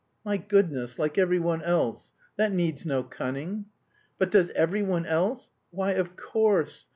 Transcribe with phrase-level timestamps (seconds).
[0.25, 2.13] "My goodness, like every one else.
[2.35, 3.65] That needs no cunning!"
[4.17, 6.87] "But does every one else...?" "Why, of course.